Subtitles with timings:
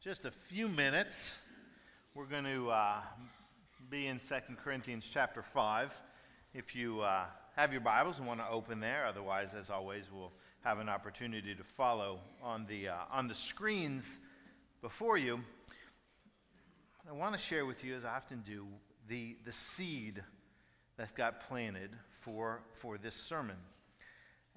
[0.00, 1.38] just a few minutes.
[2.14, 3.00] We're going to uh,
[3.90, 5.92] be in 2 Corinthians chapter 5.
[6.54, 7.24] If you uh,
[7.56, 10.30] have your Bibles and want to open there, otherwise, as always, we'll
[10.62, 14.20] have an opportunity to follow on the, uh, on the screens
[14.82, 15.40] before you.
[17.08, 18.68] I want to share with you, as I often do,
[19.08, 20.22] the, the seed
[20.96, 21.90] that got planted
[22.20, 23.56] for, for this sermon.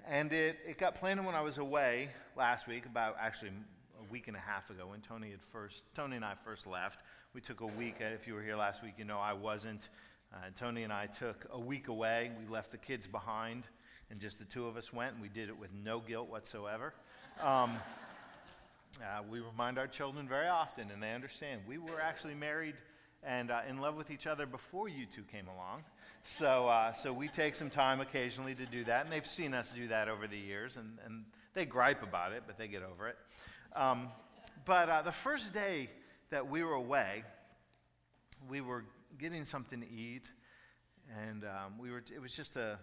[0.06, 3.50] And it, it got planted when I was away last week, about actually
[4.12, 7.00] week and a half ago when Tony had first, Tony and I first left.
[7.32, 7.94] We took a week.
[7.98, 9.88] Uh, if you were here last week, you know I wasn't.
[10.34, 12.30] Uh, Tony and I took a week away.
[12.38, 13.64] We left the kids behind,
[14.10, 16.92] and just the two of us went, and we did it with no guilt whatsoever.
[17.40, 17.78] Um,
[19.00, 21.62] uh, we remind our children very often, and they understand.
[21.66, 22.74] We were actually married
[23.22, 25.84] and uh, in love with each other before you two came along.
[26.22, 29.70] So, uh, so we take some time occasionally to do that, and they've seen us
[29.70, 33.08] do that over the years, and, and they gripe about it, but they get over
[33.08, 33.16] it.
[33.74, 34.08] Um,
[34.64, 35.88] but uh, the first day
[36.30, 37.24] that we were away,
[38.48, 38.84] we were
[39.18, 40.28] getting something to eat,
[41.26, 42.02] and um, we were.
[42.14, 42.78] It was just a,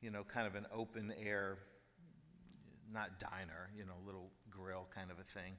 [0.00, 1.58] you know, kind of an open air,
[2.92, 5.54] not diner, you know, little grill kind of a thing.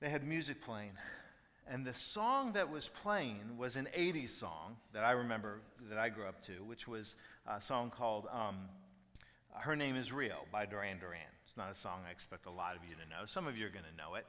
[0.00, 0.92] They had music playing,
[1.68, 6.08] and the song that was playing was an 80s song that I remember that I
[6.08, 7.14] grew up to, which was
[7.46, 8.56] a song called um,
[9.52, 11.37] Her Name is Rio by Duran Duran.
[11.58, 13.26] Not a song I expect a lot of you to know.
[13.26, 14.24] Some of you are going to know it.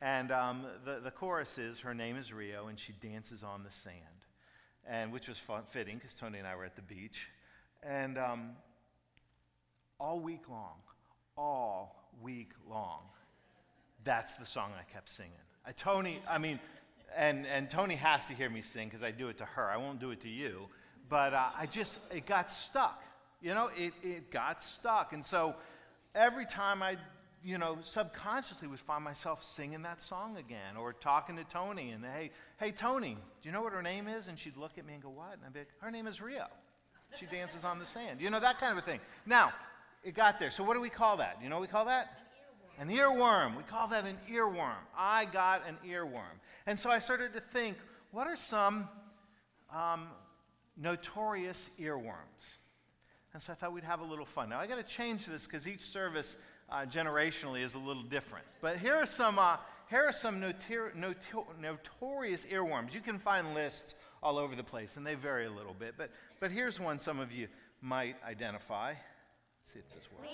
[0.00, 3.70] And um, the, the chorus is Her Name is Rio, and she dances on the
[3.70, 3.98] sand.
[4.88, 7.28] And which was fun, fitting because Tony and I were at the beach.
[7.82, 8.52] And um,
[10.00, 10.76] all week long,
[11.36, 13.00] all week long,
[14.02, 15.32] that's the song I kept singing.
[15.66, 16.58] I, Tony, I mean,
[17.14, 19.70] and, and Tony has to hear me sing because I do it to her.
[19.70, 20.62] I won't do it to you.
[21.10, 23.02] But uh, I just, it got stuck.
[23.42, 25.12] You know, it, it got stuck.
[25.12, 25.56] And so
[26.14, 26.96] every time I,
[27.42, 32.04] you know, subconsciously would find myself singing that song again or talking to Tony and,
[32.04, 34.28] hey, hey, Tony, do you know what her name is?
[34.28, 35.34] And she'd look at me and go, what?
[35.34, 36.46] And I'd be like, her name is Rio.
[37.18, 38.20] She dances on the sand.
[38.20, 39.00] You know, that kind of a thing.
[39.26, 39.52] Now,
[40.02, 40.50] it got there.
[40.50, 41.38] So what do we call that?
[41.42, 42.20] You know what we call that?
[42.78, 43.56] An earworm.
[43.56, 44.74] We call that an earworm.
[44.96, 46.40] I got an earworm.
[46.66, 47.76] And so I started to think
[48.10, 48.88] what are some
[49.74, 50.08] um,
[50.76, 52.58] notorious earworms?
[53.34, 54.48] And so I thought we'd have a little fun.
[54.48, 56.36] Now I got to change this because each service
[56.70, 58.46] uh, generationally is a little different.
[58.60, 59.56] But here are some, uh,
[59.90, 62.94] here are some notor- notor- notorious earworms.
[62.94, 65.94] You can find lists all over the place, and they vary a little bit.
[65.98, 67.48] But, but here's one some of you
[67.82, 68.90] might identify.
[68.90, 70.30] Let's see if this works.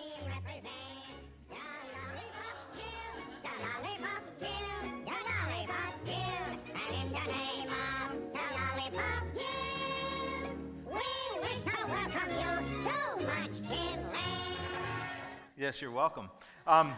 [15.60, 16.31] Yes, you're welcome.
[16.66, 16.94] Um,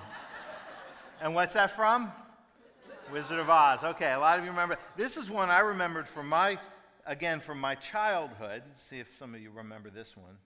[1.21, 2.12] and what's that from?
[3.11, 3.83] Wizard of Oz.
[3.83, 4.78] Okay, a lot of you remember.
[4.97, 6.56] This is one I remembered from my,
[7.05, 8.62] again, from my childhood.
[8.77, 10.39] See if some of you remember this one.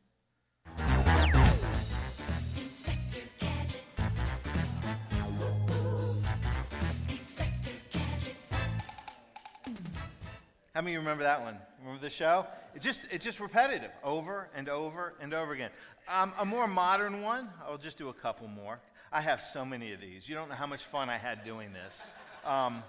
[10.77, 11.57] How many of you remember that one?
[11.81, 12.47] Remember the show?
[12.75, 15.71] It just, it's just repetitive, over and over and over again.
[16.07, 18.79] Um, a more modern one, I'll just do a couple more.
[19.11, 20.29] I have so many of these.
[20.29, 22.03] You don't know how much fun I had doing this.
[22.45, 22.83] Um,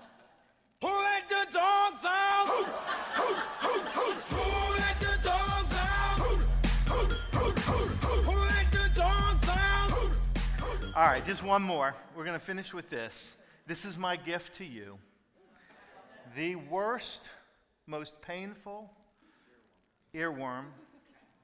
[0.81, 2.66] Who let the dogs out?
[3.62, 6.19] Who let the dogs out?
[8.25, 10.98] Who let the dogs out?
[10.98, 11.96] all right, just one more.
[12.18, 13.38] We're going to finish with this.
[13.66, 14.98] This is my gift to you.
[16.36, 17.30] The worst,
[17.88, 18.92] most painful
[20.14, 20.66] earworm,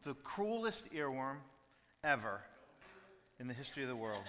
[0.04, 1.38] the cruelest earworm
[2.04, 2.42] ever
[3.40, 4.24] in the history of the world.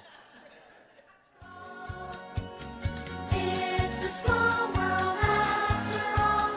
[3.32, 6.50] It's a small world after all.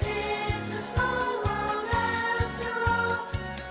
[0.00, 3.28] It's a small world after all.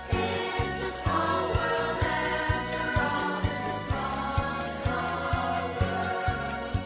[0.08, 3.40] It's a small world after all.
[3.44, 6.78] It's a small, small world.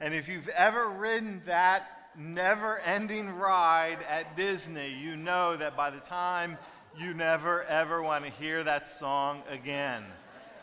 [0.00, 5.90] And if you've ever ridden that never ending ride at Disney, you know that by
[5.90, 6.58] the time
[6.98, 10.04] you never ever want to hear that song again.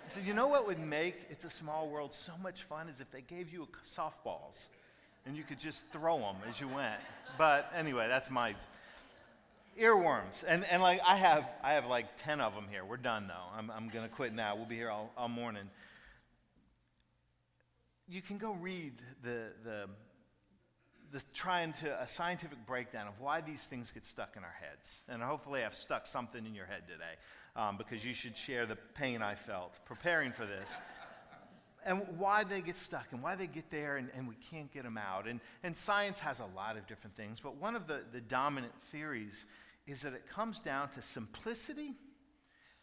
[0.06, 3.02] I said, you know what would make It's a Small World so much fun is
[3.02, 4.68] if they gave you softballs
[5.26, 7.00] and you could just throw them as you went.
[7.38, 8.56] But anyway, that's my
[9.80, 10.44] earworms.
[10.48, 12.86] And, and like I have, I have like 10 of them here.
[12.86, 13.58] We're done though.
[13.58, 14.56] I'm, I'm going to quit now.
[14.56, 15.70] We'll be here all, all morning.
[18.08, 18.94] You can go read
[19.24, 19.90] the, the,
[21.12, 25.04] the trying to a scientific breakdown of why these things get stuck in our heads.
[25.08, 27.16] And hopefully, I've stuck something in your head today
[27.56, 30.78] um, because you should share the pain I felt preparing for this.
[31.86, 34.84] and why they get stuck and why they get there and, and we can't get
[34.84, 35.28] them out.
[35.28, 38.74] And, and science has a lot of different things, but one of the, the dominant
[38.92, 39.46] theories
[39.88, 41.94] is that it comes down to simplicity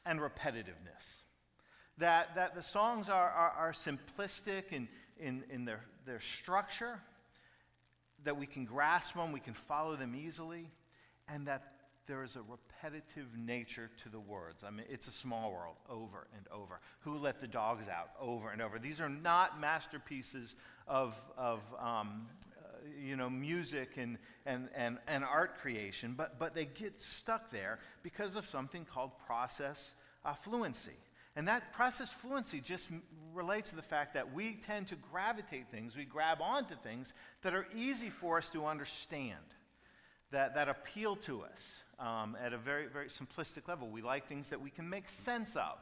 [0.06, 1.23] and repetitiveness.
[1.99, 4.88] That, that the songs are, are, are simplistic in,
[5.20, 7.00] in, in their, their structure,
[8.25, 10.71] that we can grasp them, we can follow them easily,
[11.29, 11.75] and that
[12.06, 14.62] there is a repetitive nature to the words.
[14.62, 16.81] I mean, it's a small world over and over.
[17.00, 18.79] Who let the dogs out over and over?
[18.79, 20.55] These are not masterpieces
[20.87, 22.26] of, of um,
[22.59, 27.50] uh, you know, music and, and, and, and art creation, but, but they get stuck
[27.50, 29.94] there because of something called process
[30.25, 30.93] uh, fluency.
[31.37, 32.91] And that process fluency just
[33.34, 37.54] relates to the fact that we tend to gravitate things, we grab onto things that
[37.54, 39.34] are easy for us to understand
[40.31, 43.88] that, that appeal to us um, at a very, very simplistic level.
[43.88, 45.78] We like things that we can make sense of,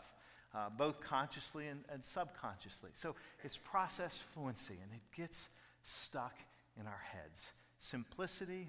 [0.55, 2.91] uh, both consciously and, and subconsciously.
[2.95, 5.49] So it's process fluency, and it gets
[5.83, 6.35] stuck
[6.81, 8.69] in our heads simplicity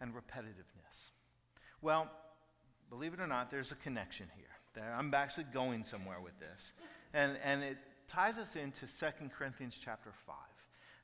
[0.00, 1.10] and repetitiveness.
[1.82, 2.08] Well,
[2.88, 4.84] believe it or not, there's a connection here.
[4.96, 6.74] I'm actually going somewhere with this.
[7.12, 9.06] And, and it ties us into 2
[9.36, 10.34] Corinthians chapter 5.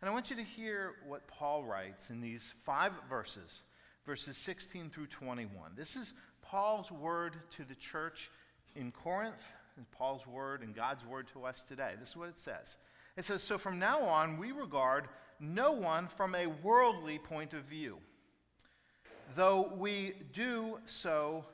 [0.00, 3.62] And I want you to hear what Paul writes in these five verses
[4.06, 5.72] verses 16 through 21.
[5.76, 8.30] This is Paul's word to the church
[8.74, 9.42] in Corinth,
[9.76, 11.92] and Paul's word and God's word to us today.
[11.98, 12.76] This is what it says.
[13.16, 15.08] It says, So from now on, we regard
[15.38, 17.98] no one from a worldly point of view.
[19.36, 21.44] Though we do so,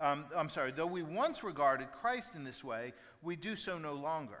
[0.00, 2.92] um, I'm sorry, though we once regarded Christ in this way,
[3.22, 4.40] we do so no longer.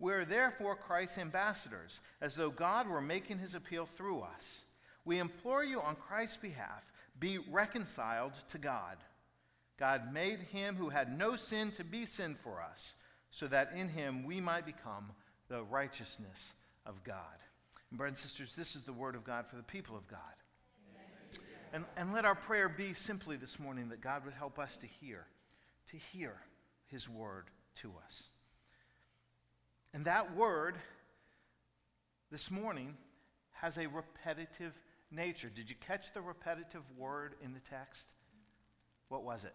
[0.00, 4.64] We are therefore Christ's ambassadors, as though God were making his appeal through us.
[5.04, 6.82] We implore you on Christ's behalf
[7.18, 8.96] be reconciled to God.
[9.78, 12.96] God made him who had no sin to be sin for us,
[13.30, 15.12] so that in him we might become
[15.48, 16.54] the righteousness
[16.86, 17.16] of God.
[17.90, 20.18] And brothers and sisters, this is the word of God for the people of God.
[21.72, 24.86] And, and let our prayer be simply this morning that God would help us to
[24.86, 25.26] hear,
[25.90, 26.34] to hear
[26.88, 27.44] his word
[27.76, 28.28] to us.
[29.92, 30.76] And that word
[32.30, 32.96] this morning
[33.52, 34.72] has a repetitive
[35.10, 35.50] nature.
[35.54, 38.12] Did you catch the repetitive word in the text?
[39.08, 39.54] What was it?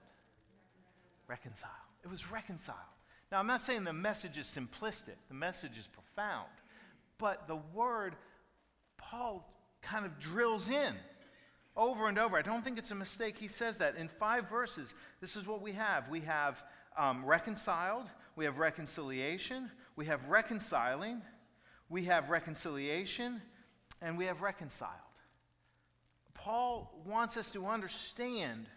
[1.27, 1.69] Reconcile.
[2.03, 2.75] It was reconcile.
[3.31, 6.49] Now, I'm not saying the message is simplistic, the message is profound,
[7.17, 8.15] but the word
[8.97, 9.49] Paul
[9.81, 10.93] kind of drills in
[11.75, 12.37] over and over.
[12.37, 13.95] I don't think it's a mistake he says that.
[13.95, 16.63] In five verses, this is what we have we have
[16.97, 18.05] um, reconciled,
[18.35, 21.21] we have reconciliation, we have reconciling,
[21.89, 23.41] we have reconciliation,
[24.01, 24.91] and we have reconciled.
[26.33, 28.67] Paul wants us to understand,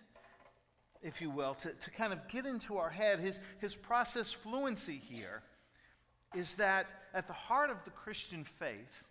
[1.02, 5.00] if you will, to, to kind of get into our head, his, his process fluency
[5.08, 5.42] here
[6.34, 9.04] is that at the heart of the Christian faith,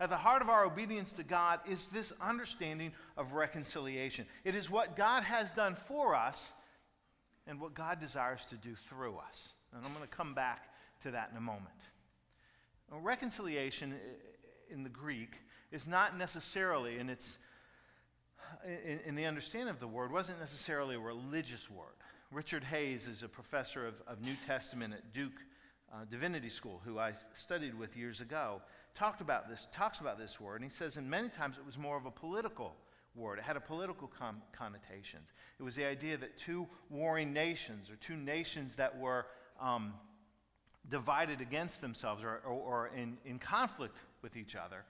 [0.00, 4.26] at the heart of our obedience to God, is this understanding of reconciliation.
[4.44, 6.52] It is what God has done for us
[7.46, 9.54] and what God desires to do through us.
[9.72, 10.68] And I'm going to come back
[11.04, 11.68] to that in a moment.
[12.90, 13.94] Now, reconciliation
[14.70, 15.36] in the Greek
[15.70, 17.38] is not necessarily, in its
[18.64, 21.96] in, in, the understanding of the word, wasn't necessarily a religious word.
[22.30, 25.40] Richard Hays is a professor of, of New Testament at Duke
[25.92, 28.60] uh, Divinity School, who I studied with years ago,
[28.94, 31.78] talked about this, talks about this word, and he says, and many times it was
[31.78, 32.74] more of a political
[33.14, 33.38] word.
[33.38, 35.20] It had a political com- connotation.
[35.58, 39.26] It was the idea that two warring nations, or two nations that were
[39.60, 39.94] um,
[40.90, 44.84] divided against themselves or, or, or in, in conflict with each other,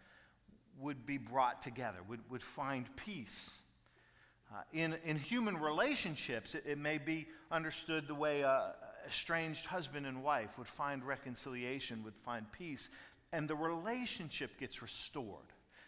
[0.81, 3.59] would be brought together, would, would find peace.
[4.53, 8.75] Uh, in, in human relationships, it, it, may be understood the way a
[9.07, 12.91] estranged husband and wife would find reconciliation, would find peace,
[13.33, 15.47] and the relationship gets restored.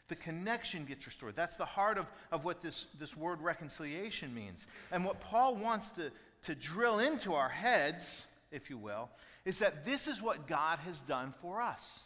[0.09, 1.35] The connection gets restored.
[1.35, 4.67] That's the heart of, of what this, this word reconciliation means.
[4.93, 6.11] And what Paul wants to,
[6.45, 9.11] to drill into our heads, if you will,
[9.47, 12.01] is that this is what God has done for us.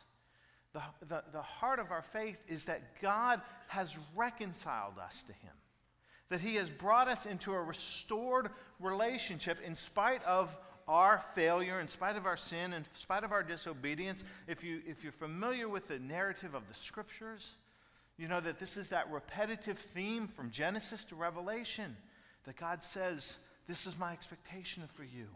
[0.73, 5.55] The, the, the heart of our faith is that God has reconciled us to Him,
[6.29, 10.57] that He has brought us into a restored relationship in spite of
[10.87, 14.23] our failure, in spite of our sin, in spite of our disobedience.
[14.47, 17.57] If, you, if you're familiar with the narrative of the Scriptures,
[18.21, 21.97] You know that this is that repetitive theme from Genesis to Revelation
[22.45, 25.27] that God says, This is my expectation for you.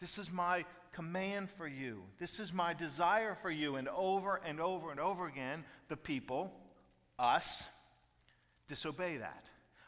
[0.00, 2.02] This is my command for you.
[2.18, 3.76] This is my desire for you.
[3.76, 6.50] And over and over and over again, the people,
[7.18, 7.68] us,
[8.66, 9.44] disobey that,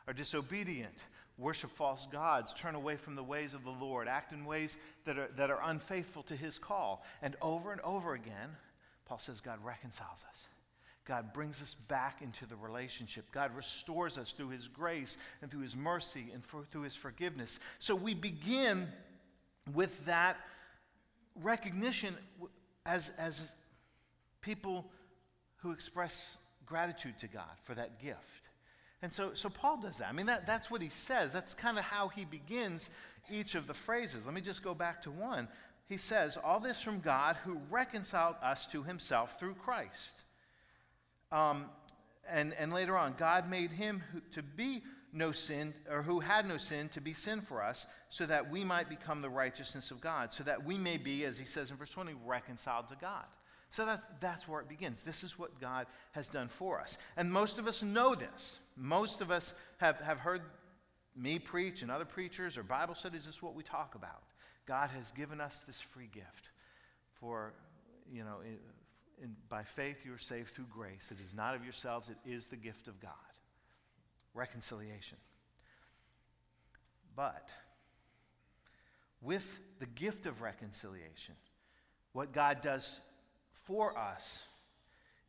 [0.07, 1.03] are disobedient,
[1.38, 5.19] worship false gods, turn away from the ways of the Lord, act in ways that
[5.19, 7.03] are, that are unfaithful to his call.
[7.23, 8.50] And over and over again,
[9.07, 10.45] Paul says God reconciles us.
[11.07, 13.25] God brings us back into the relationship.
[13.33, 17.61] God restores us through his grace and through his mercy and for, through his forgiveness.
[17.79, 18.88] So we begin
[19.73, 20.37] with that
[21.42, 22.16] recognition
[22.87, 23.52] as, as
[24.40, 24.90] people
[25.57, 28.18] who express gratitude to God for that gift.
[29.02, 30.09] And so, so Paul does that.
[30.09, 31.33] I mean, that, that's what he says.
[31.33, 32.90] That's kind of how he begins
[33.30, 34.26] each of the phrases.
[34.26, 35.49] Let me just go back to one.
[35.88, 40.25] He says, All this from God who reconciled us to himself through Christ.
[41.30, 41.66] Um,
[42.28, 46.47] and, and later on, God made him who, to be no sin, or who had
[46.47, 50.00] no sin, to be sin for us, so that we might become the righteousness of
[50.00, 53.25] God, so that we may be, as he says in verse 20, reconciled to God.
[53.71, 55.03] So that's, that's where it begins.
[55.03, 56.97] This is what God has done for us.
[57.17, 58.59] And most of us know this.
[58.77, 60.43] Most of us have, have heard
[61.15, 63.27] me preach and other preachers or Bible studies.
[63.27, 64.23] This is what we talk about.
[64.67, 66.50] God has given us this free gift
[67.21, 67.53] for,
[68.12, 68.59] you know, in,
[69.23, 71.11] in, by faith you are saved through grace.
[71.11, 73.12] It is not of yourselves, it is the gift of God.
[74.38, 75.18] Reconciliation.
[77.16, 77.49] But
[79.21, 81.35] with the gift of reconciliation,
[82.12, 83.00] what God does
[83.66, 84.47] for us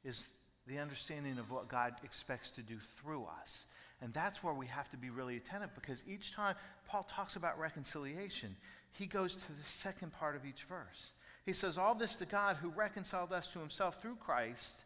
[0.04, 0.30] is
[0.68, 3.66] the understanding of what God expects to do through us.
[4.02, 6.56] And that's where we have to be really attentive because each time
[6.88, 8.56] Paul talks about reconciliation,
[8.92, 11.12] he goes to the second part of each verse.
[11.46, 14.80] He says, All this to God who reconciled us to himself through Christ.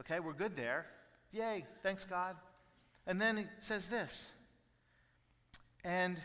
[0.00, 0.86] Okay, we're good there.
[1.32, 2.36] Yay, thanks God.
[3.08, 4.30] And then he says this,
[5.82, 6.20] and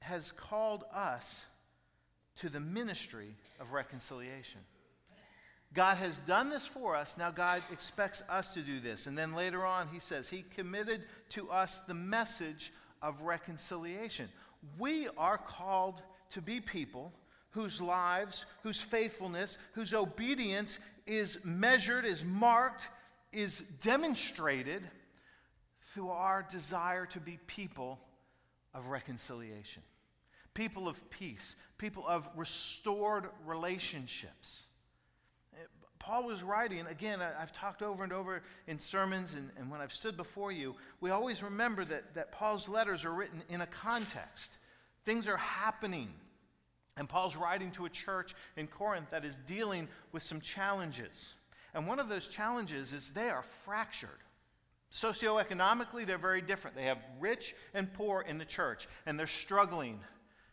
[0.00, 1.46] has called us
[2.36, 4.60] to the ministry of reconciliation.
[5.74, 7.16] God has done this for us.
[7.18, 9.06] Now God expects us to do this.
[9.06, 14.28] And then later on, he says, He committed to us the message of reconciliation.
[14.78, 17.12] We are called to be people
[17.50, 22.88] whose lives, whose faithfulness, whose obedience is measured, is marked,
[23.32, 24.82] is demonstrated
[25.94, 28.00] through our desire to be people
[28.74, 29.82] of reconciliation,
[30.54, 34.66] people of peace, people of restored relationships.
[35.98, 39.92] Paul was writing, again, I've talked over and over in sermons and, and when I've
[39.92, 44.50] stood before you, we always remember that, that Paul's letters are written in a context.
[45.04, 46.12] Things are happening.
[46.96, 51.34] And Paul's writing to a church in Corinth that is dealing with some challenges.
[51.72, 54.10] And one of those challenges is they are fractured.
[54.92, 56.76] Socioeconomically, they're very different.
[56.76, 60.00] They have rich and poor in the church, and they're struggling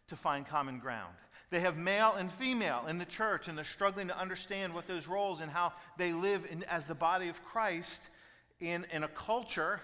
[0.07, 1.13] to find common ground.
[1.49, 5.07] They have male and female in the church, and they're struggling to understand what those
[5.07, 8.09] roles and how they live in, as the body of Christ
[8.59, 9.81] in, in a culture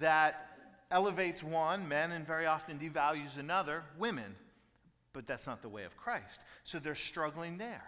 [0.00, 0.58] that
[0.90, 4.36] elevates one, men, and very often devalues another, women.
[5.12, 6.42] But that's not the way of Christ.
[6.64, 7.84] So they're struggling there.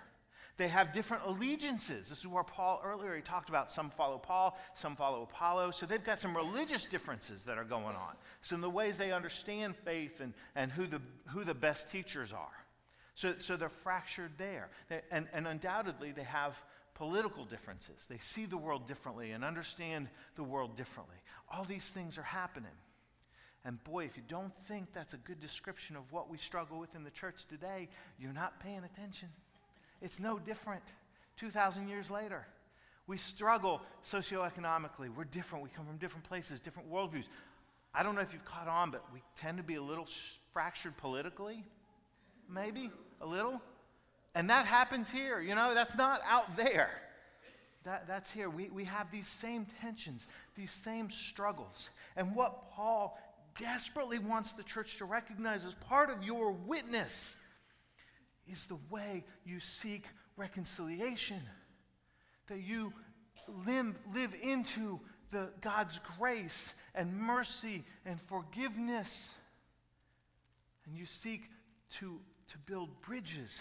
[0.61, 2.11] They have different allegiances.
[2.11, 5.71] This is where Paul earlier he talked about some follow Paul, some follow Apollo.
[5.71, 8.15] So they've got some religious differences that are going on.
[8.43, 12.35] Some of the ways they understand faith and, and who, the, who the best teachers
[12.35, 12.67] are.
[13.15, 14.69] So, so they're fractured there.
[14.91, 16.63] They, and, and undoubtedly, they have
[16.93, 18.05] political differences.
[18.05, 21.17] They see the world differently and understand the world differently.
[21.51, 22.77] All these things are happening.
[23.65, 26.95] And boy, if you don't think that's a good description of what we struggle with
[26.95, 27.89] in the church today,
[28.19, 29.31] you're not paying attention.
[30.01, 30.83] It's no different
[31.37, 32.47] 2,000 years later.
[33.07, 35.09] We struggle socioeconomically.
[35.15, 35.65] We're different.
[35.65, 37.25] We come from different places, different worldviews.
[37.93, 40.07] I don't know if you've caught on, but we tend to be a little
[40.53, 41.65] fractured politically,
[42.49, 42.91] maybe
[43.21, 43.61] a little.
[44.35, 45.41] And that happens here.
[45.41, 46.91] You know, that's not out there.
[47.85, 48.49] That, that's here.
[48.51, 51.91] We, we have these same tensions, these same struggles.
[52.17, 53.19] And what Paul
[53.59, 57.37] desperately wants the church to recognize as part of your witness
[58.51, 60.05] is the way you seek
[60.37, 61.41] reconciliation.
[62.49, 62.93] That you
[63.67, 69.35] live, live into the God's grace and mercy and forgiveness.
[70.87, 71.43] And you seek
[71.99, 73.61] to, to build bridges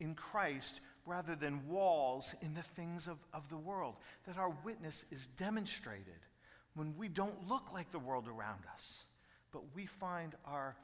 [0.00, 3.96] in Christ rather than walls in the things of, of the world.
[4.26, 6.20] That our witness is demonstrated
[6.74, 9.04] when we don't look like the world around us,
[9.52, 10.76] but we find our,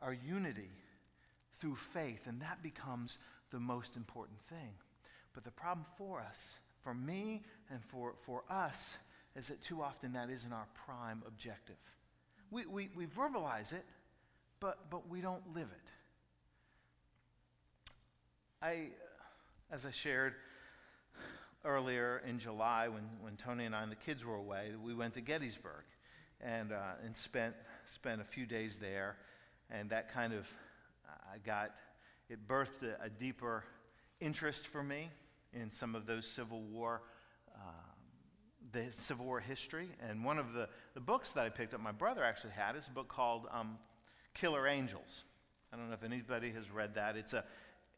[0.00, 0.70] our unity
[1.62, 3.18] through faith, and that becomes
[3.52, 4.74] the most important thing.
[5.32, 8.98] But the problem for us, for me and for, for us,
[9.36, 11.76] is that too often that isn't our prime objective.
[12.50, 13.84] We, we, we verbalize it,
[14.58, 15.90] but, but we don't live it.
[18.60, 18.88] I,
[19.70, 20.34] as I shared
[21.64, 25.14] earlier in July when, when Tony and I and the kids were away, we went
[25.14, 25.84] to Gettysburg
[26.40, 27.54] and, uh, and spent,
[27.86, 29.16] spent a few days there.
[29.70, 30.46] And that kind of,
[31.38, 31.72] got,
[32.28, 33.64] it birthed a, a deeper
[34.20, 35.10] interest for me
[35.52, 37.02] in some of those Civil War,
[37.54, 37.62] um,
[38.72, 39.88] the Civil War history.
[40.08, 42.86] And one of the, the books that I picked up, my brother actually had, is
[42.86, 43.78] a book called um,
[44.34, 45.24] Killer Angels.
[45.72, 47.16] I don't know if anybody has read that.
[47.16, 47.44] It's a,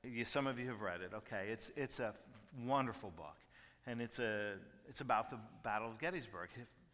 [0.02, 1.12] you, some of you have read it.
[1.14, 2.14] Okay, it's, it's a
[2.64, 3.36] wonderful book.
[3.86, 4.54] And it's, a,
[4.88, 6.48] it's about the Battle of Gettysburg,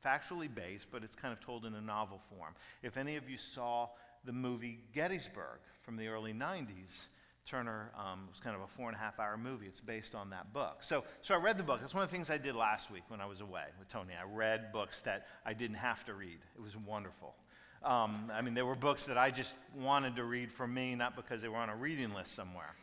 [0.05, 2.55] factually based, but it's kind of told in a novel form.
[2.83, 3.89] If any of you saw
[4.25, 7.07] the movie Gettysburg from the early 90s,
[7.47, 9.67] Turner um, was kind of a four and a half hour movie.
[9.67, 10.79] It's based on that book.
[10.83, 11.81] So, so I read the book.
[11.81, 14.13] That's one of the things I did last week when I was away with Tony.
[14.15, 16.39] I read books that I didn't have to read.
[16.55, 17.35] It was wonderful.
[17.83, 21.17] Um, I mean, there were books that I just wanted to read for me, not
[21.17, 22.75] because they were on a reading list somewhere.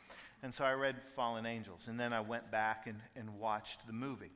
[0.43, 3.93] And so I read Fallen Angels, and then I went back and, and watched the
[3.93, 4.31] movie.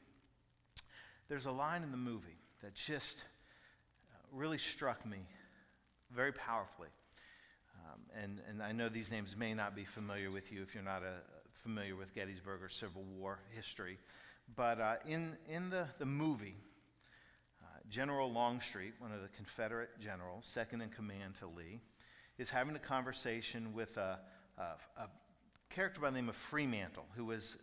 [1.29, 5.19] There's a line in the movie that just uh, really struck me
[6.13, 6.89] very powerfully.
[7.91, 10.83] Um, and, and I know these names may not be familiar with you if you're
[10.83, 11.15] not a,
[11.63, 13.97] familiar with Gettysburg or Civil War history.
[14.55, 16.55] But uh, in, in the, the movie,
[17.61, 21.81] uh, General Longstreet, one of the Confederate generals, second in command to Lee,
[22.37, 24.19] is having a conversation with a,
[24.57, 24.61] a,
[24.97, 25.09] a
[25.69, 27.57] character by the name of Fremantle, who was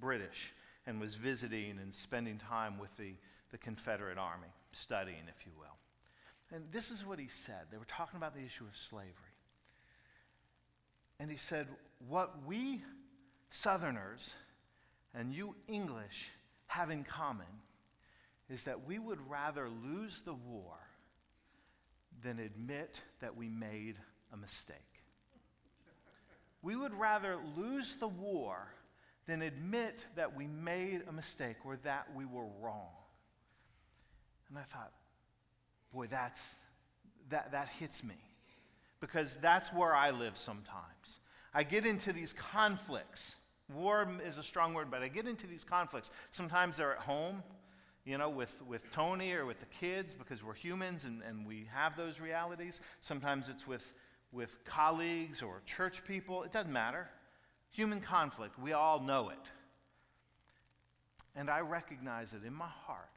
[0.00, 0.52] British
[0.86, 3.14] and was visiting and spending time with the,
[3.50, 6.56] the Confederate Army, studying, if you will.
[6.56, 7.66] And this is what he said.
[7.70, 9.31] They were talking about the issue of slavery.
[11.22, 11.68] And he said,
[12.08, 12.82] What we
[13.48, 14.34] Southerners
[15.14, 16.32] and you English
[16.66, 17.46] have in common
[18.50, 20.74] is that we would rather lose the war
[22.24, 23.94] than admit that we made
[24.32, 24.76] a mistake.
[26.60, 28.66] We would rather lose the war
[29.26, 32.90] than admit that we made a mistake or that we were wrong.
[34.48, 34.90] And I thought,
[35.94, 36.56] boy, that's,
[37.28, 38.16] that, that hits me.
[39.02, 41.20] Because that's where I live sometimes.
[41.52, 43.34] I get into these conflicts.
[43.74, 46.12] War is a strong word, but I get into these conflicts.
[46.30, 47.42] Sometimes they're at home,
[48.04, 51.66] you know, with, with Tony or with the kids because we're humans and, and we
[51.74, 52.80] have those realities.
[53.00, 53.92] Sometimes it's with,
[54.30, 56.44] with colleagues or church people.
[56.44, 57.08] It doesn't matter.
[57.70, 59.50] Human conflict, we all know it.
[61.34, 63.08] And I recognize that in my heart,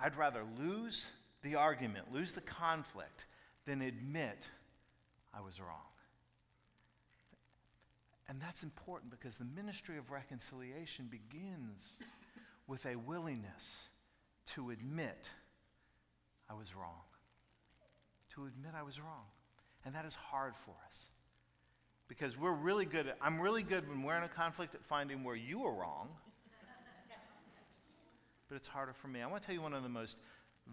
[0.00, 1.10] I'd rather lose
[1.42, 3.26] the argument, lose the conflict,
[3.66, 4.48] than admit
[5.36, 5.94] I was wrong.
[8.28, 11.98] And that's important because the ministry of reconciliation begins
[12.66, 13.90] with a willingness
[14.54, 15.30] to admit
[16.48, 17.02] I was wrong.
[18.34, 19.26] To admit I was wrong.
[19.84, 21.10] And that is hard for us.
[22.08, 25.24] Because we're really good at, I'm really good when we're in a conflict at finding
[25.24, 26.08] where you are wrong.
[28.48, 29.20] but it's harder for me.
[29.20, 30.18] I want to tell you one of the most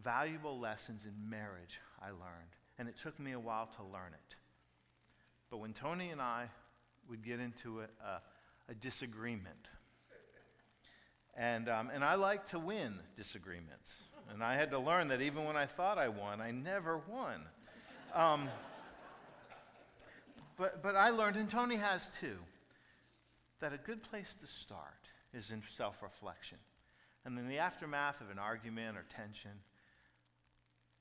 [0.03, 2.55] valuable lessons in marriage I learned.
[2.79, 4.35] And it took me a while to learn it.
[5.51, 6.45] But when Tony and I
[7.09, 8.21] would get into a, a,
[8.69, 9.67] a disagreement,
[11.35, 14.05] and, um, and I like to win disagreements.
[14.31, 17.41] And I had to learn that even when I thought I won, I never won.
[18.13, 18.49] Um,
[20.57, 22.37] but, but I learned, and Tony has too,
[23.59, 26.57] that a good place to start is in self reflection.
[27.25, 29.51] And in the aftermath of an argument or tension,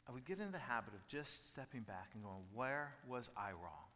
[0.08, 3.50] I would get into the habit of just stepping back and going, where was I
[3.50, 3.89] wrong?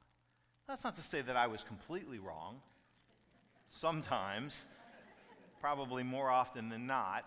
[0.66, 2.60] That's not to say that I was completely wrong.
[3.68, 4.66] Sometimes,
[5.60, 7.24] probably more often than not.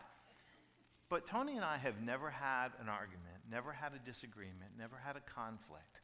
[1.10, 5.16] But Tony and I have never had an argument, never had a disagreement, never had
[5.16, 6.02] a conflict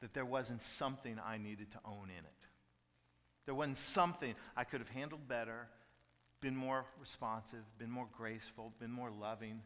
[0.00, 2.46] that there wasn't something I needed to own in it.
[3.44, 5.68] There wasn't something I could have handled better,
[6.40, 9.60] been more responsive, been more graceful, been more loving,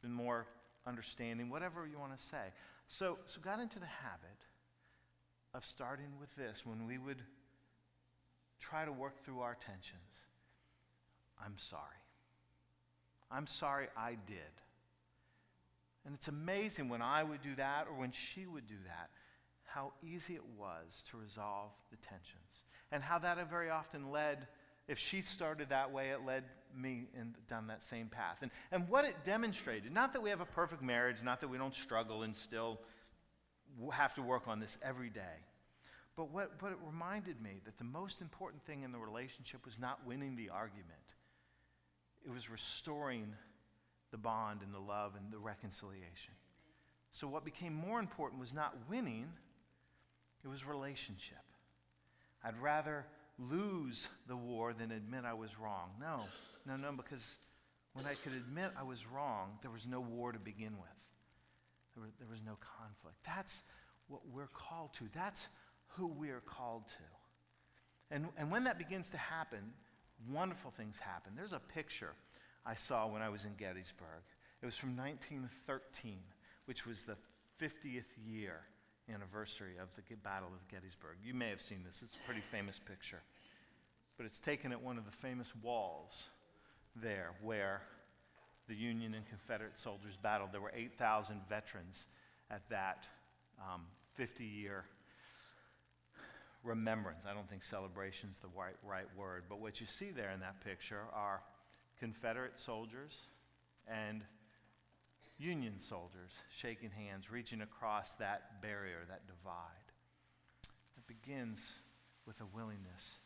[0.00, 0.46] been more
[0.86, 2.52] understanding, whatever you want to say.
[2.86, 4.45] So, so got into the habit
[5.56, 7.22] of starting with this when we would
[8.60, 10.20] try to work through our tensions.
[11.42, 11.82] I'm sorry.
[13.30, 14.54] I'm sorry I did.
[16.04, 19.10] And it's amazing when I would do that or when she would do that,
[19.64, 22.64] how easy it was to resolve the tensions.
[22.92, 24.46] And how that very often led,
[24.86, 26.44] if she started that way, it led
[26.76, 28.38] me in, down that same path.
[28.42, 31.58] And, and what it demonstrated, not that we have a perfect marriage, not that we
[31.58, 32.78] don't struggle and still
[33.92, 35.44] have to work on this every day.
[36.16, 39.78] But what, what it reminded me that the most important thing in the relationship was
[39.78, 41.14] not winning the argument,
[42.24, 43.34] it was restoring
[44.10, 46.32] the bond and the love and the reconciliation.
[47.12, 49.26] So, what became more important was not winning,
[50.44, 51.38] it was relationship.
[52.44, 53.04] I'd rather
[53.38, 55.90] lose the war than admit I was wrong.
[56.00, 56.20] No,
[56.66, 57.36] no, no, because
[57.92, 60.88] when I could admit I was wrong, there was no war to begin with.
[61.96, 63.16] There was, there was no conflict.
[63.24, 63.64] That's
[64.08, 65.08] what we're called to.
[65.14, 65.48] That's
[65.88, 68.14] who we are called to.
[68.14, 69.72] And, and when that begins to happen,
[70.30, 71.32] wonderful things happen.
[71.34, 72.12] There's a picture
[72.64, 74.22] I saw when I was in Gettysburg.
[74.62, 76.18] It was from 1913,
[76.66, 77.16] which was the
[77.60, 78.60] 50th year
[79.12, 81.16] anniversary of the Battle of Gettysburg.
[81.24, 83.22] You may have seen this, it's a pretty famous picture.
[84.16, 86.24] But it's taken at one of the famous walls
[86.94, 87.82] there where
[88.68, 90.50] the Union and Confederate soldiers battled.
[90.52, 92.06] There were 8,000 veterans
[92.50, 93.06] at that
[93.58, 93.82] um,
[94.14, 94.84] 50 year
[96.64, 97.24] remembrance.
[97.28, 100.40] I don't think celebration is the right, right word, but what you see there in
[100.40, 101.40] that picture are
[101.98, 103.28] Confederate soldiers
[103.86, 104.22] and
[105.38, 109.92] Union soldiers shaking hands, reaching across that barrier, that divide.
[110.96, 111.74] It begins
[112.26, 113.18] with a willingness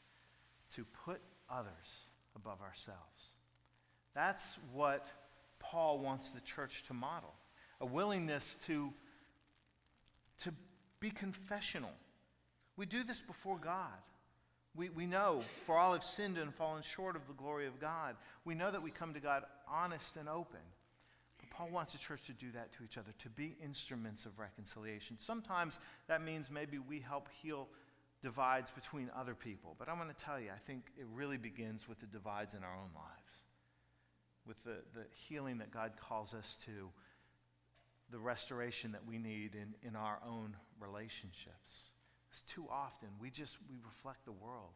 [0.75, 3.31] to put others above ourselves.
[4.15, 5.09] That's what
[5.61, 7.33] Paul wants the church to model
[7.81, 8.93] a willingness to,
[10.41, 10.53] to
[10.99, 11.93] be confessional.
[12.77, 13.89] We do this before God.
[14.77, 18.17] We, we know, for all have sinned and fallen short of the glory of God.
[18.45, 20.61] We know that we come to God honest and open.
[21.39, 24.39] But Paul wants the church to do that to each other, to be instruments of
[24.39, 25.19] reconciliation.
[25.19, 27.69] Sometimes that means maybe we help heal
[28.23, 29.75] divides between other people.
[29.79, 32.63] But I'm going to tell you, I think it really begins with the divides in
[32.63, 33.43] our own lives,
[34.47, 36.91] with the, the healing that God calls us to,
[38.11, 41.85] the restoration that we need in, in our own relationships.
[42.29, 44.75] Because too often we just we reflect the world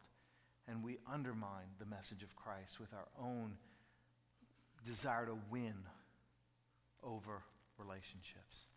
[0.67, 3.53] and we undermine the message of Christ with our own
[4.85, 5.75] desire to win
[7.03, 7.43] over
[7.77, 8.67] relationships.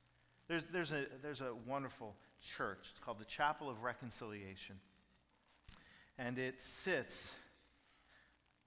[0.48, 2.88] There's, there's, a, there's a wonderful church.
[2.90, 4.77] It's called the Chapel of Reconciliation.
[6.18, 7.35] And it sits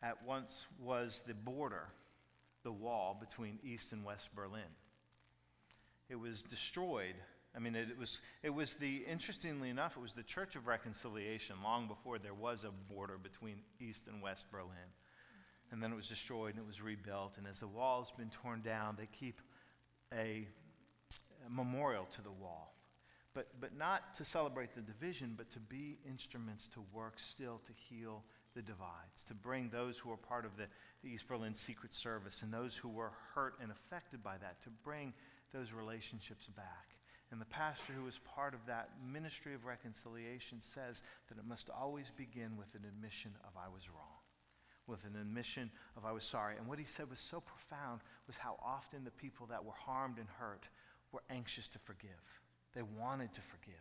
[0.03, 1.89] at once was the border,
[2.63, 4.61] the wall between East and West Berlin.
[6.09, 7.15] It was destroyed.
[7.55, 10.67] I mean, it, it was, it was the, interestingly enough, it was the Church of
[10.67, 14.91] Reconciliation long before there was a border between East and West Berlin.
[15.71, 17.35] And then it was destroyed and it was rebuilt.
[17.37, 19.41] And as the wall's been torn down, they keep
[20.13, 20.47] a,
[21.45, 22.75] a memorial to the wall.
[23.33, 27.71] But, but not to celebrate the division, but to be instruments to work still to
[27.73, 28.23] heal
[28.55, 30.65] the divides, to bring those who are part of the,
[31.03, 34.69] the East Berlin Secret Service and those who were hurt and affected by that, to
[34.83, 35.13] bring
[35.53, 36.95] those relationships back.
[37.31, 41.69] And the pastor who was part of that ministry of reconciliation says that it must
[41.69, 44.19] always begin with an admission of I was wrong,
[44.85, 46.55] with an admission of I was sorry.
[46.57, 50.17] And what he said was so profound was how often the people that were harmed
[50.17, 50.67] and hurt
[51.13, 52.09] were anxious to forgive.
[52.75, 53.75] They wanted to forgive.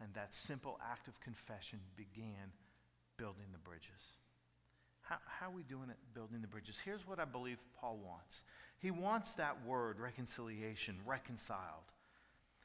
[0.00, 2.52] And that simple act of confession began
[3.16, 4.18] building the bridges.
[5.02, 6.78] How, how are we doing it building the bridges?
[6.82, 8.42] Here's what I believe Paul wants.
[8.78, 11.84] He wants that word, reconciliation, reconciled.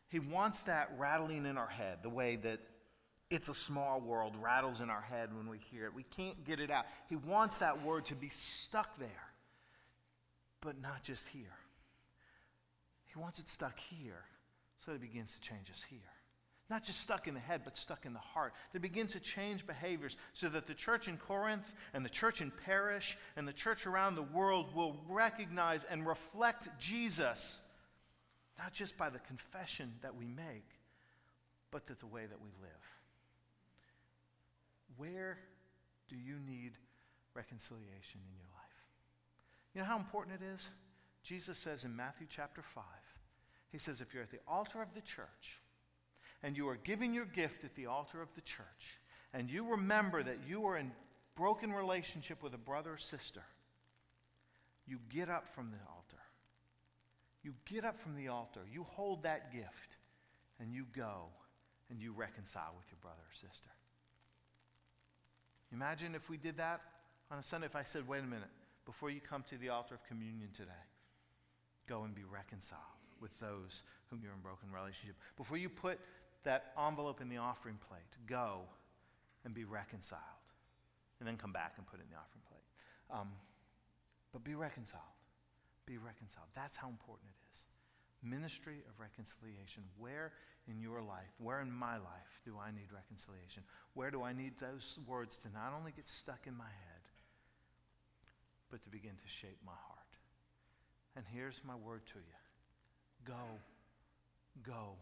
[0.10, 2.60] He wants that rattling in our head, the way that
[3.30, 5.94] it's a small world rattles in our head when we hear it.
[5.94, 6.86] We can't get it out.
[7.08, 9.30] He wants that word to be stuck there,
[10.62, 11.46] but not just here.
[13.06, 14.26] He wants it stuck here
[14.84, 16.00] so that it begins to change us here.
[16.70, 18.54] Not just stuck in the head, but stuck in the heart.
[18.74, 22.52] That begins to change behaviors so that the church in Corinth and the church in
[22.52, 27.60] Parish and the church around the world will recognize and reflect Jesus,
[28.60, 30.68] not just by the confession that we make,
[31.72, 32.70] but that the way that we live.
[34.98, 35.40] Where
[36.08, 36.74] do you need
[37.34, 38.70] reconciliation in your life?
[39.74, 40.70] You know how important it is?
[41.24, 42.84] Jesus says in Matthew chapter 5,
[43.72, 45.62] He says, if you're at the altar of the church
[46.44, 49.00] and you are giving your gift at the altar of the church,
[49.34, 50.92] and you remember that you are in
[51.36, 53.44] broken relationship with a brother or sister,
[54.88, 56.18] you get up from the altar.
[57.44, 59.98] You get up from the altar, you hold that gift,
[60.60, 61.28] and you go
[61.90, 63.70] and you reconcile with your brother or sister.
[65.72, 66.82] Imagine if we did that
[67.32, 68.50] on a Sunday, if I said, wait a minute,
[68.86, 70.72] before you come to the altar of communion today,
[71.88, 72.82] go and be reconciled
[73.22, 75.16] with those whom you're in broken relationship.
[75.38, 76.00] Before you put
[76.44, 78.62] that envelope in the offering plate, go
[79.46, 80.22] and be reconciled.
[81.20, 82.64] And then come back and put it in the offering plate.
[83.12, 83.30] Um,
[84.32, 85.04] but be reconciled.
[85.86, 86.48] Be reconciled.
[86.56, 87.66] That's how important it is.
[88.24, 89.84] Ministry of reconciliation.
[89.98, 90.32] Where
[90.70, 93.64] in your life, where in my life do I need reconciliation?
[93.96, 97.04] Where do I need those words to not only get stuck in my head,
[98.70, 100.00] but to begin to shape my heart?
[101.16, 102.40] And here's my word to you
[103.26, 103.60] go,
[104.64, 104.96] go,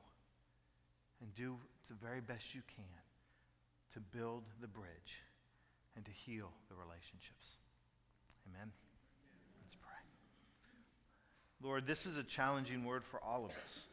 [1.21, 1.56] and do
[1.89, 2.84] the very best you can
[3.93, 5.21] to build the bridge
[5.95, 7.58] and to heal the relationships.
[8.49, 8.71] Amen.
[9.62, 11.67] Let's pray.
[11.67, 13.88] Lord, this is a challenging word for all of us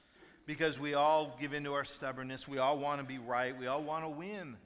[0.46, 2.46] because we all give into our stubbornness.
[2.46, 3.58] We all want to be right.
[3.58, 4.56] We all want to win.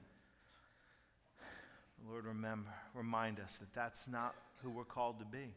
[2.09, 5.55] Lord, remember, remind us that that's not who we're called to be.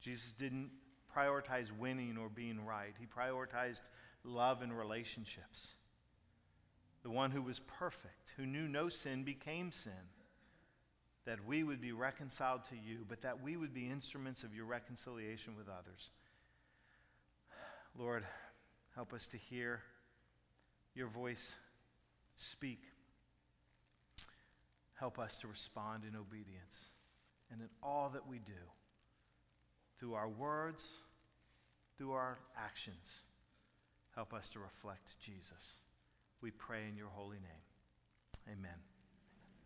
[0.00, 0.70] Jesus didn't
[1.16, 3.82] prioritize winning or being right, he prioritized
[4.28, 5.74] love and relationships.
[7.02, 9.92] The one who was perfect, who knew no sin, became sin.
[11.24, 14.64] That we would be reconciled to you, but that we would be instruments of your
[14.64, 16.10] reconciliation with others.
[17.98, 18.24] Lord,
[18.94, 19.80] help us to hear
[20.94, 21.54] your voice
[22.36, 22.82] speak.
[24.94, 26.90] Help us to respond in obedience
[27.52, 28.52] and in all that we do,
[29.98, 31.00] through our words,
[31.96, 33.22] through our actions.
[34.14, 35.76] Help us to reflect Jesus.
[36.40, 38.52] We pray in your holy name.
[38.52, 38.87] Amen.